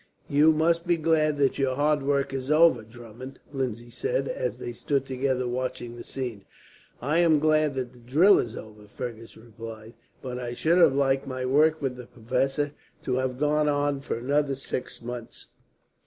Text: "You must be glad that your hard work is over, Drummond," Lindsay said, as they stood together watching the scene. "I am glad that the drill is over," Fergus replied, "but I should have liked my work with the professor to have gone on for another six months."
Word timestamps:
"You 0.27 0.51
must 0.51 0.87
be 0.87 0.97
glad 0.97 1.37
that 1.37 1.59
your 1.59 1.75
hard 1.75 2.01
work 2.01 2.33
is 2.33 2.49
over, 2.49 2.81
Drummond," 2.81 3.37
Lindsay 3.51 3.91
said, 3.91 4.27
as 4.27 4.57
they 4.57 4.73
stood 4.73 5.05
together 5.05 5.47
watching 5.47 5.95
the 5.95 6.03
scene. 6.03 6.43
"I 7.03 7.19
am 7.19 7.37
glad 7.37 7.75
that 7.75 7.93
the 7.93 7.99
drill 7.99 8.39
is 8.39 8.57
over," 8.57 8.87
Fergus 8.87 9.37
replied, 9.37 9.93
"but 10.19 10.39
I 10.39 10.55
should 10.55 10.79
have 10.79 10.95
liked 10.95 11.27
my 11.27 11.45
work 11.45 11.83
with 11.83 11.97
the 11.97 12.07
professor 12.07 12.71
to 13.03 13.17
have 13.17 13.37
gone 13.37 13.69
on 13.69 13.99
for 14.01 14.17
another 14.17 14.55
six 14.55 15.03
months." 15.03 15.49